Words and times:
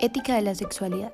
Ética 0.00 0.36
de 0.36 0.42
la 0.42 0.54
sexualidad. 0.54 1.10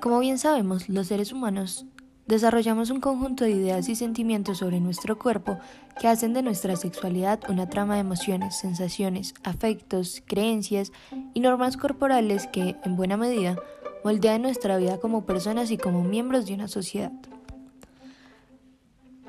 Como 0.00 0.18
bien 0.18 0.38
sabemos, 0.38 0.88
los 0.88 1.08
seres 1.08 1.30
humanos 1.30 1.84
desarrollamos 2.26 2.88
un 2.88 3.00
conjunto 3.00 3.44
de 3.44 3.50
ideas 3.50 3.86
y 3.90 3.96
sentimientos 3.96 4.58
sobre 4.58 4.80
nuestro 4.80 5.18
cuerpo 5.18 5.58
que 6.00 6.08
hacen 6.08 6.32
de 6.32 6.42
nuestra 6.42 6.76
sexualidad 6.76 7.40
una 7.50 7.68
trama 7.68 7.94
de 7.94 8.00
emociones, 8.00 8.56
sensaciones, 8.56 9.34
afectos, 9.44 10.22
creencias 10.24 10.90
y 11.34 11.40
normas 11.40 11.76
corporales 11.76 12.46
que, 12.46 12.76
en 12.82 12.96
buena 12.96 13.18
medida, 13.18 13.56
moldean 14.04 14.40
nuestra 14.40 14.78
vida 14.78 14.98
como 14.98 15.26
personas 15.26 15.70
y 15.70 15.76
como 15.76 16.02
miembros 16.02 16.46
de 16.46 16.54
una 16.54 16.68
sociedad. 16.68 17.12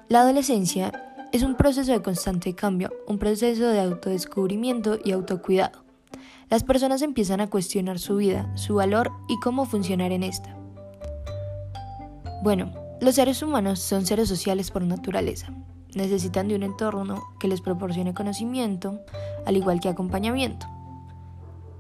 La 0.08 0.22
adolescencia 0.22 0.94
es 1.34 1.44
un 1.44 1.56
proceso 1.56 1.92
de 1.92 2.02
constante 2.02 2.56
cambio, 2.56 2.94
un 3.08 3.20
proceso 3.20 3.68
de 3.68 3.82
autodescubrimiento 3.82 5.00
y 5.04 5.12
autocuidado 5.12 5.83
las 6.54 6.64
personas 6.64 7.02
empiezan 7.02 7.42
a 7.42 7.50
cuestionar 7.50 7.98
su 7.98 8.18
vida, 8.18 8.48
su 8.56 8.76
valor 8.76 9.12
y 9.28 9.40
cómo 9.40 9.66
funcionar 9.66 10.12
en 10.12 10.22
esta. 10.22 10.56
Bueno, 12.44 12.72
los 13.02 13.16
seres 13.16 13.42
humanos 13.42 13.80
son 13.80 14.06
seres 14.06 14.30
sociales 14.30 14.70
por 14.70 14.84
naturaleza. 14.84 15.52
Necesitan 15.96 16.48
de 16.48 16.56
un 16.56 16.62
entorno 16.62 17.24
que 17.40 17.48
les 17.48 17.60
proporcione 17.60 18.14
conocimiento, 18.14 19.00
al 19.48 19.58
igual 19.58 19.80
que 19.80 19.90
acompañamiento, 19.90 20.68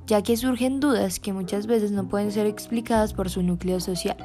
ya 0.07 0.23
que 0.23 0.37
surgen 0.37 0.79
dudas 0.79 1.19
que 1.19 1.33
muchas 1.33 1.67
veces 1.67 1.91
no 1.91 2.07
pueden 2.07 2.31
ser 2.31 2.47
explicadas 2.47 3.13
por 3.13 3.29
su 3.29 3.43
núcleo 3.43 3.79
social, 3.79 4.17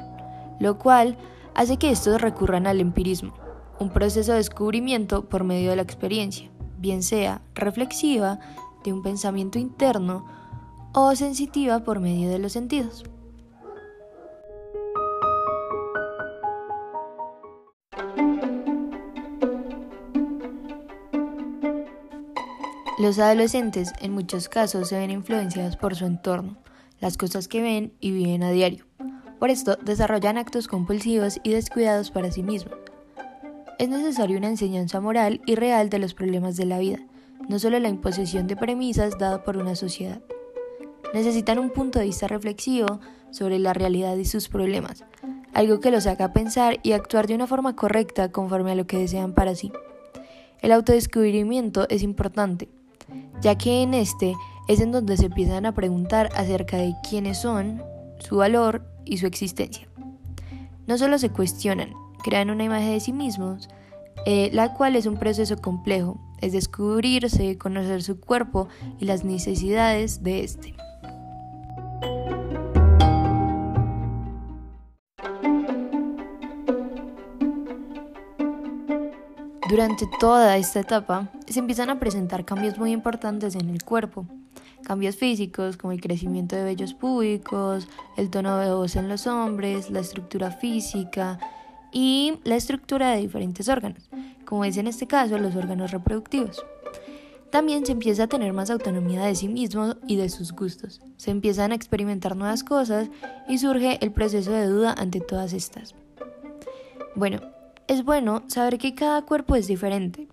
lo 0.59 0.79
cual 0.79 1.15
hace 1.53 1.77
que 1.77 1.91
estos 1.91 2.19
recurran 2.19 2.65
al 2.65 2.79
empirismo, 2.79 3.35
un 3.79 3.91
proceso 3.91 4.31
de 4.31 4.39
descubrimiento 4.39 5.29
por 5.29 5.43
medio 5.43 5.69
de 5.69 5.75
la 5.75 5.83
experiencia, 5.83 6.49
bien 6.79 7.03
sea 7.03 7.43
reflexiva, 7.53 8.39
de 8.83 8.93
un 8.93 9.03
pensamiento 9.03 9.59
interno 9.59 10.38
o 10.93 11.15
sensitiva 11.15 11.83
por 11.83 11.99
medio 11.99 12.29
de 12.29 12.39
los 12.39 12.53
sentidos. 12.53 13.03
Los 22.97 23.17
adolescentes 23.17 23.93
en 24.01 24.11
muchos 24.13 24.49
casos 24.49 24.89
se 24.89 24.97
ven 24.97 25.09
influenciados 25.09 25.77
por 25.77 25.95
su 25.95 26.05
entorno, 26.05 26.57
las 26.99 27.15
cosas 27.15 27.47
que 27.47 27.61
ven 27.61 27.93
y 28.01 28.11
viven 28.11 28.43
a 28.43 28.51
diario. 28.51 28.85
Por 29.39 29.49
esto 29.49 29.77
desarrollan 29.77 30.37
actos 30.37 30.67
compulsivos 30.67 31.39
y 31.43 31.51
descuidados 31.51 32.11
para 32.11 32.29
sí 32.29 32.43
mismos. 32.43 32.75
Es 33.77 33.87
necesaria 33.87 34.37
una 34.37 34.49
enseñanza 34.49 34.99
moral 34.99 35.39
y 35.45 35.55
real 35.55 35.89
de 35.89 35.99
los 35.99 36.13
problemas 36.13 36.57
de 36.57 36.65
la 36.65 36.77
vida, 36.77 36.99
no 37.47 37.57
solo 37.57 37.79
la 37.79 37.87
imposición 37.87 38.47
de 38.47 38.57
premisas 38.57 39.17
dada 39.17 39.45
por 39.45 39.55
una 39.55 39.75
sociedad 39.75 40.21
necesitan 41.13 41.59
un 41.59 41.69
punto 41.69 41.99
de 41.99 42.05
vista 42.05 42.27
reflexivo 42.27 42.99
sobre 43.31 43.59
la 43.59 43.73
realidad 43.73 44.15
y 44.17 44.25
sus 44.25 44.49
problemas, 44.49 45.05
algo 45.53 45.79
que 45.79 45.91
los 45.91 46.07
haga 46.07 46.33
pensar 46.33 46.79
y 46.83 46.93
actuar 46.93 47.27
de 47.27 47.35
una 47.35 47.47
forma 47.47 47.75
correcta 47.75 48.31
conforme 48.31 48.71
a 48.71 48.75
lo 48.75 48.87
que 48.87 48.97
desean 48.97 49.33
para 49.33 49.55
sí. 49.55 49.71
El 50.61 50.71
autodescubrimiento 50.71 51.87
es 51.89 52.03
importante, 52.03 52.69
ya 53.41 53.57
que 53.57 53.81
en 53.81 53.93
este 53.93 54.35
es 54.67 54.81
en 54.81 54.91
donde 54.91 55.17
se 55.17 55.27
empiezan 55.27 55.65
a 55.65 55.73
preguntar 55.73 56.29
acerca 56.35 56.77
de 56.77 56.93
quiénes 57.07 57.39
son, 57.39 57.81
su 58.19 58.37
valor 58.37 58.85
y 59.05 59.17
su 59.17 59.25
existencia. 59.25 59.87
No 60.85 60.97
solo 60.97 61.17
se 61.17 61.29
cuestionan, 61.29 61.93
crean 62.23 62.49
una 62.49 62.65
imagen 62.65 62.91
de 62.91 62.99
sí 62.99 63.13
mismos, 63.13 63.69
eh, 64.25 64.49
la 64.53 64.73
cual 64.73 64.95
es 64.95 65.05
un 65.05 65.17
proceso 65.17 65.57
complejo, 65.57 66.19
es 66.41 66.51
descubrirse, 66.51 67.57
conocer 67.57 68.03
su 68.03 68.19
cuerpo 68.19 68.67
y 68.99 69.05
las 69.05 69.23
necesidades 69.23 70.23
de 70.23 70.43
este. 70.43 70.75
Durante 79.69 80.07
toda 80.19 80.57
esta 80.57 80.79
etapa 80.79 81.29
se 81.47 81.59
empiezan 81.59 81.91
a 81.91 81.99
presentar 81.99 82.43
cambios 82.43 82.79
muy 82.79 82.91
importantes 82.91 83.53
en 83.53 83.69
el 83.69 83.83
cuerpo. 83.83 84.25
Cambios 84.83 85.15
físicos 85.15 85.77
como 85.77 85.93
el 85.93 86.01
crecimiento 86.01 86.55
de 86.55 86.63
vellos 86.63 86.95
públicos, 86.95 87.87
el 88.17 88.31
tono 88.31 88.57
de 88.57 88.73
voz 88.73 88.95
en 88.95 89.07
los 89.07 89.27
hombres, 89.27 89.91
la 89.91 89.99
estructura 89.99 90.49
física 90.49 91.37
y 91.91 92.39
la 92.45 92.55
estructura 92.55 93.11
de 93.11 93.21
diferentes 93.21 93.69
órganos, 93.69 94.09
como 94.43 94.65
es 94.65 94.75
en 94.77 94.87
este 94.87 95.05
caso 95.05 95.37
los 95.37 95.55
órganos 95.55 95.91
reproductivos. 95.91 96.65
También 97.51 97.85
se 97.85 97.91
empieza 97.91 98.23
a 98.23 98.27
tener 98.27 98.53
más 98.53 98.71
autonomía 98.71 99.21
de 99.21 99.35
sí 99.35 99.47
mismo 99.49 99.93
y 100.07 100.15
de 100.15 100.29
sus 100.29 100.51
gustos. 100.51 100.99
Se 101.17 101.29
empiezan 101.29 101.73
a 101.73 101.75
experimentar 101.75 102.35
nuevas 102.35 102.63
cosas 102.63 103.09
y 103.47 103.59
surge 103.59 103.99
el 104.01 104.11
proceso 104.11 104.51
de 104.51 104.65
duda 104.65 104.95
ante 104.97 105.19
todas 105.19 105.53
estas. 105.53 105.93
Bueno, 107.15 107.39
es 107.89 108.05
bueno 108.05 108.43
saber 108.47 108.77
que 108.77 108.93
cada 108.93 109.23
cuerpo 109.23 109.55
es 109.55 109.67
diferente. 109.67 110.27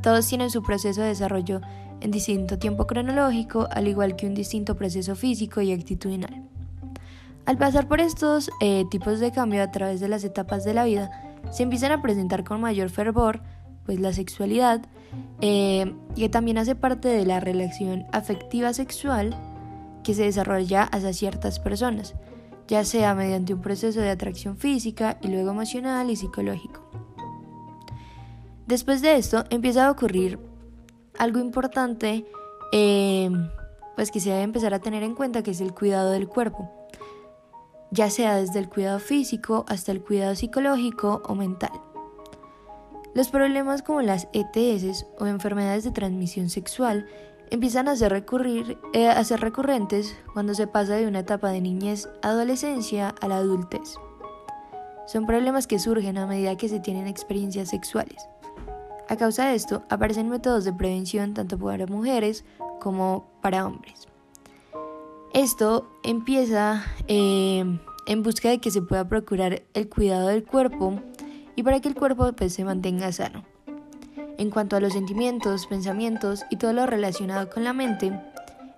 Todos 0.00 0.28
tienen 0.28 0.50
su 0.50 0.62
proceso 0.62 1.02
de 1.02 1.08
desarrollo 1.08 1.60
en 2.00 2.12
distinto 2.12 2.56
tiempo 2.56 2.86
cronológico, 2.86 3.66
al 3.72 3.88
igual 3.88 4.14
que 4.14 4.28
un 4.28 4.34
distinto 4.34 4.76
proceso 4.76 5.16
físico 5.16 5.60
y 5.60 5.72
actitudinal. 5.72 6.44
Al 7.46 7.58
pasar 7.58 7.88
por 7.88 8.00
estos 8.00 8.48
eh, 8.60 8.84
tipos 8.92 9.18
de 9.18 9.32
cambio 9.32 9.62
a 9.64 9.72
través 9.72 9.98
de 9.98 10.08
las 10.08 10.22
etapas 10.22 10.62
de 10.62 10.72
la 10.72 10.84
vida, 10.84 11.10
se 11.50 11.64
empiezan 11.64 11.90
a 11.90 12.00
presentar 12.00 12.44
con 12.44 12.60
mayor 12.60 12.90
fervor 12.90 13.42
pues 13.84 13.98
la 13.98 14.12
sexualidad, 14.12 14.80
eh, 15.40 15.94
que 16.14 16.28
también 16.28 16.58
hace 16.58 16.76
parte 16.76 17.08
de 17.08 17.26
la 17.26 17.40
relación 17.40 18.06
afectiva 18.12 18.72
sexual 18.72 19.36
que 20.04 20.14
se 20.14 20.22
desarrolla 20.22 20.84
hacia 20.84 21.12
ciertas 21.12 21.58
personas, 21.58 22.14
ya 22.68 22.84
sea 22.84 23.14
mediante 23.14 23.52
un 23.52 23.62
proceso 23.62 24.00
de 24.00 24.10
atracción 24.10 24.56
física 24.56 25.18
y 25.20 25.28
luego 25.28 25.50
emocional 25.50 26.08
y 26.08 26.16
psicológico. 26.16 26.83
Después 28.66 29.02
de 29.02 29.16
esto 29.16 29.44
empieza 29.50 29.86
a 29.86 29.90
ocurrir 29.90 30.38
algo 31.18 31.38
importante, 31.38 32.24
eh, 32.72 33.30
pues 33.94 34.10
que 34.10 34.20
se 34.20 34.30
debe 34.30 34.42
empezar 34.42 34.72
a 34.72 34.80
tener 34.80 35.02
en 35.02 35.14
cuenta, 35.14 35.42
que 35.42 35.50
es 35.50 35.60
el 35.60 35.74
cuidado 35.74 36.10
del 36.10 36.28
cuerpo, 36.28 36.70
ya 37.90 38.08
sea 38.10 38.36
desde 38.36 38.58
el 38.58 38.68
cuidado 38.68 38.98
físico 39.00 39.64
hasta 39.68 39.92
el 39.92 40.02
cuidado 40.02 40.34
psicológico 40.34 41.22
o 41.26 41.34
mental. 41.34 41.72
Los 43.14 43.28
problemas 43.28 43.82
como 43.82 44.02
las 44.02 44.28
ETS 44.32 45.06
o 45.20 45.26
enfermedades 45.26 45.84
de 45.84 45.92
transmisión 45.92 46.48
sexual 46.48 47.06
empiezan 47.50 47.86
a 47.86 47.94
ser, 47.94 48.10
recurrir, 48.10 48.78
eh, 48.92 49.08
a 49.08 49.22
ser 49.22 49.40
recurrentes 49.40 50.16
cuando 50.32 50.54
se 50.54 50.66
pasa 50.66 50.96
de 50.96 51.06
una 51.06 51.20
etapa 51.20 51.50
de 51.50 51.60
niñez, 51.60 52.08
adolescencia 52.22 53.14
a 53.20 53.28
la 53.28 53.36
adultez. 53.36 53.94
Son 55.06 55.26
problemas 55.26 55.66
que 55.66 55.78
surgen 55.78 56.16
a 56.16 56.26
medida 56.26 56.56
que 56.56 56.68
se 56.68 56.80
tienen 56.80 57.06
experiencias 57.06 57.68
sexuales. 57.68 58.26
A 59.08 59.16
causa 59.16 59.48
de 59.48 59.54
esto, 59.54 59.84
aparecen 59.90 60.28
métodos 60.28 60.64
de 60.64 60.72
prevención 60.72 61.34
tanto 61.34 61.58
para 61.58 61.86
mujeres 61.86 62.44
como 62.80 63.26
para 63.42 63.66
hombres. 63.66 64.08
Esto 65.34 65.90
empieza 66.02 66.84
eh, 67.08 67.64
en 68.06 68.22
busca 68.22 68.48
de 68.48 68.60
que 68.60 68.70
se 68.70 68.82
pueda 68.82 69.08
procurar 69.08 69.62
el 69.74 69.88
cuidado 69.88 70.28
del 70.28 70.44
cuerpo 70.44 71.00
y 71.56 71.62
para 71.62 71.80
que 71.80 71.88
el 71.88 71.94
cuerpo 71.94 72.32
pues, 72.32 72.54
se 72.54 72.64
mantenga 72.64 73.12
sano. 73.12 73.44
En 74.38 74.50
cuanto 74.50 74.76
a 74.76 74.80
los 74.80 74.92
sentimientos, 74.92 75.66
pensamientos 75.66 76.44
y 76.50 76.56
todo 76.56 76.72
lo 76.72 76.86
relacionado 76.86 77.50
con 77.50 77.64
la 77.64 77.72
mente, 77.72 78.12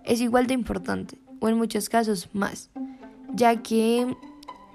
es 0.04 0.20
igual 0.20 0.46
de 0.46 0.54
importante, 0.54 1.18
o 1.40 1.48
en 1.48 1.56
muchos 1.56 1.88
casos 1.88 2.28
más, 2.32 2.70
ya 3.34 3.62
que 3.62 4.16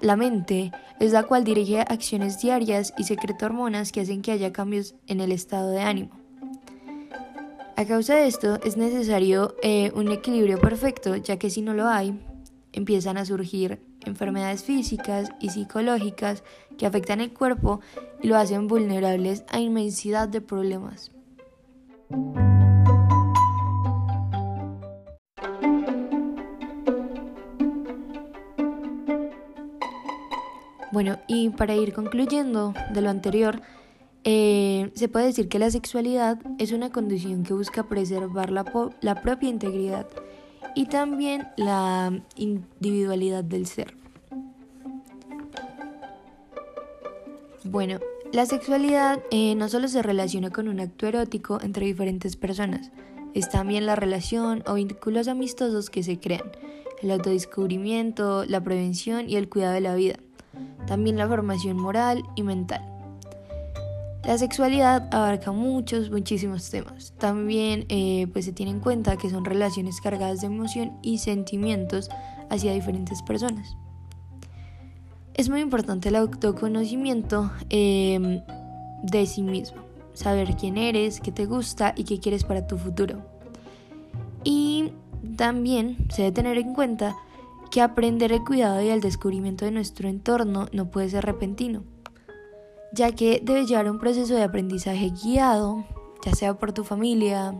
la 0.02 0.16
mente 0.16 0.72
es 1.00 1.12
la 1.12 1.22
cual 1.22 1.44
dirige 1.44 1.80
acciones 1.80 2.40
diarias 2.42 2.92
y 2.98 3.04
secreta 3.04 3.46
hormonas 3.46 3.92
que 3.92 4.00
hacen 4.00 4.20
que 4.20 4.32
haya 4.32 4.52
cambios 4.52 4.94
en 5.06 5.20
el 5.20 5.32
estado 5.32 5.70
de 5.70 5.80
ánimo. 5.80 6.10
A 7.76 7.84
causa 7.86 8.16
de 8.16 8.26
esto 8.26 8.60
es 8.64 8.76
necesario 8.76 9.56
eh, 9.62 9.90
un 9.94 10.10
equilibrio 10.10 10.60
perfecto, 10.60 11.16
ya 11.16 11.38
que 11.38 11.50
si 11.50 11.62
no 11.62 11.72
lo 11.72 11.88
hay, 11.88 12.20
empiezan 12.72 13.16
a 13.16 13.24
surgir 13.24 13.80
enfermedades 14.04 14.64
físicas 14.64 15.30
y 15.40 15.50
psicológicas 15.50 16.42
que 16.76 16.86
afectan 16.86 17.20
el 17.20 17.32
cuerpo 17.32 17.80
y 18.20 18.28
lo 18.28 18.36
hacen 18.36 18.66
vulnerables 18.66 19.44
a 19.48 19.60
inmensidad 19.60 20.28
de 20.28 20.40
problemas. 20.40 21.12
Bueno, 30.92 31.18
y 31.26 31.48
para 31.48 31.74
ir 31.74 31.94
concluyendo 31.94 32.74
de 32.92 33.00
lo 33.00 33.08
anterior, 33.08 33.62
eh, 34.24 34.92
se 34.94 35.08
puede 35.08 35.26
decir 35.26 35.48
que 35.48 35.58
la 35.58 35.70
sexualidad 35.70 36.38
es 36.58 36.70
una 36.70 36.92
condición 36.92 37.44
que 37.44 37.54
busca 37.54 37.88
preservar 37.88 38.50
la, 38.50 38.64
propia 39.22 39.48
integridad 39.48 40.06
y 40.74 40.86
también 40.86 41.48
la 41.56 42.12
individualidad 42.36 43.42
del 43.42 43.66
ser. 43.66 43.96
Bueno, 47.64 47.98
la 48.32 48.44
sexualidad 48.44 49.20
eh, 49.30 49.54
no 49.54 49.70
solo 49.70 49.88
se 49.88 50.02
relaciona 50.02 50.50
con 50.50 50.68
un 50.68 50.78
acto 50.78 51.06
erótico 51.06 51.58
entre 51.62 51.86
diferentes 51.86 52.36
personas, 52.36 52.90
es 53.32 53.48
también 53.48 53.86
la 53.86 53.96
relación 53.96 54.62
o 54.66 54.74
vínculos 54.74 55.26
amistosos 55.26 55.88
que 55.88 56.02
se 56.02 56.20
crean, 56.20 56.52
el 57.00 57.12
autodescubrimiento, 57.12 58.44
la 58.44 58.62
prevención 58.62 59.30
y 59.30 59.36
el 59.36 59.48
cuidado 59.48 59.72
de 59.72 59.80
la 59.80 59.94
vida. 59.94 60.16
También 60.86 61.16
la 61.16 61.28
formación 61.28 61.76
moral 61.76 62.22
y 62.36 62.42
mental. 62.42 62.92
La 64.24 64.38
sexualidad 64.38 65.12
abarca 65.12 65.50
muchos, 65.50 66.10
muchísimos 66.10 66.70
temas. 66.70 67.12
También 67.18 67.86
eh, 67.88 68.28
pues 68.32 68.44
se 68.44 68.52
tiene 68.52 68.70
en 68.70 68.78
cuenta 68.78 69.16
que 69.16 69.28
son 69.28 69.44
relaciones 69.44 70.00
cargadas 70.00 70.40
de 70.40 70.46
emoción 70.46 70.92
y 71.02 71.18
sentimientos 71.18 72.08
hacia 72.48 72.72
diferentes 72.72 73.20
personas. 73.22 73.76
Es 75.34 75.48
muy 75.48 75.60
importante 75.60 76.10
el 76.10 76.16
autoconocimiento 76.16 77.50
em, 77.68 78.42
de 79.02 79.26
sí 79.26 79.42
mismo, 79.42 79.82
saber 80.12 80.56
quién 80.56 80.76
eres, 80.78 81.20
qué 81.20 81.32
te 81.32 81.46
gusta 81.46 81.92
y 81.96 82.04
qué 82.04 82.20
quieres 82.20 82.44
para 82.44 82.66
tu 82.66 82.78
futuro. 82.78 83.22
Y 84.44 84.92
también 85.36 85.96
se 86.10 86.22
debe 86.22 86.32
tener 86.32 86.58
en 86.58 86.74
cuenta 86.74 87.16
que 87.72 87.80
aprender 87.80 88.30
el 88.30 88.44
cuidado 88.44 88.80
y 88.80 88.90
el 88.90 89.00
descubrimiento 89.00 89.64
de 89.64 89.72
nuestro 89.72 90.08
entorno 90.08 90.68
no 90.72 90.90
puede 90.90 91.08
ser 91.08 91.24
repentino 91.24 91.82
ya 92.92 93.12
que 93.12 93.40
debes 93.42 93.68
llevar 93.68 93.90
un 93.90 93.98
proceso 93.98 94.34
de 94.34 94.42
aprendizaje 94.42 95.10
guiado, 95.10 95.84
ya 96.24 96.34
sea 96.34 96.54
por 96.54 96.72
tu 96.72 96.84
familia, 96.84 97.54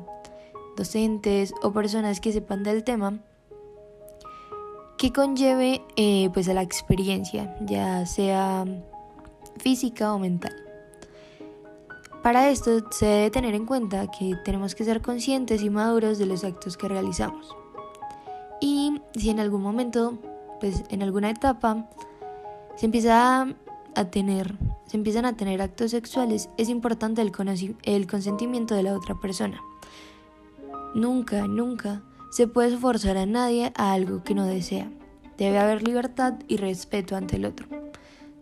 docentes 0.76 1.54
o 1.62 1.72
personas 1.72 2.20
que 2.20 2.32
sepan 2.32 2.62
del 2.62 2.84
tema, 2.84 3.18
que 4.98 5.12
conlleve 5.12 5.82
eh, 5.96 6.28
pues 6.32 6.48
a 6.48 6.54
la 6.54 6.62
experiencia, 6.62 7.56
ya 7.62 8.06
sea 8.06 8.64
física 9.56 10.12
o 10.12 10.18
mental. 10.18 10.54
Para 12.22 12.50
esto 12.50 12.88
se 12.92 13.06
debe 13.06 13.30
tener 13.30 13.54
en 13.54 13.66
cuenta 13.66 14.06
que 14.06 14.36
tenemos 14.44 14.76
que 14.76 14.84
ser 14.84 15.02
conscientes 15.02 15.62
y 15.62 15.70
maduros 15.70 16.18
de 16.18 16.26
los 16.26 16.44
actos 16.44 16.76
que 16.76 16.88
realizamos. 16.88 17.56
Y 18.62 19.02
si 19.14 19.28
en 19.28 19.40
algún 19.40 19.60
momento, 19.60 20.18
pues 20.60 20.84
en 20.88 21.02
alguna 21.02 21.28
etapa, 21.28 21.90
se 22.76 22.86
empieza 22.86 23.48
a 23.94 24.04
tener 24.06 24.56
se 24.92 24.98
empiezan 24.98 25.24
a 25.24 25.38
tener 25.38 25.62
actos 25.62 25.92
sexuales, 25.92 26.50
es 26.58 26.68
importante 26.68 27.22
el, 27.22 27.32
el 27.84 28.06
consentimiento 28.06 28.74
de 28.74 28.82
la 28.82 28.94
otra 28.94 29.14
persona. 29.14 29.58
Nunca, 30.94 31.46
nunca 31.46 32.02
se 32.30 32.46
puede 32.46 32.76
forzar 32.76 33.16
a 33.16 33.24
nadie 33.24 33.72
a 33.74 33.94
algo 33.94 34.22
que 34.22 34.34
no 34.34 34.44
desea. 34.44 34.90
Debe 35.38 35.58
haber 35.58 35.82
libertad 35.82 36.34
y 36.46 36.58
respeto 36.58 37.16
ante 37.16 37.36
el 37.36 37.46
otro. 37.46 37.66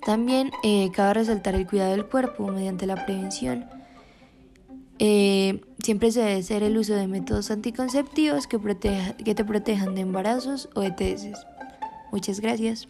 También 0.04 0.50
eh, 0.64 0.90
cabe 0.90 1.14
resaltar 1.14 1.54
el 1.54 1.68
cuidado 1.68 1.92
del 1.92 2.06
cuerpo 2.06 2.48
mediante 2.48 2.84
la 2.84 3.06
prevención. 3.06 3.66
Eh, 5.02 5.62
siempre 5.82 6.12
se 6.12 6.20
debe 6.20 6.40
hacer 6.40 6.62
el 6.62 6.76
uso 6.76 6.94
de 6.94 7.08
métodos 7.08 7.50
anticonceptivos 7.50 8.46
que, 8.46 8.58
que 9.24 9.34
te 9.34 9.44
protejan 9.46 9.94
de 9.94 10.02
embarazos 10.02 10.68
o 10.74 10.82
ETS. 10.82 11.30
Muchas 12.12 12.40
gracias. 12.40 12.86